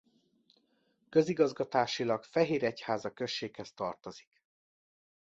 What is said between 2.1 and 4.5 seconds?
Fehéregyháza községhez tartozik.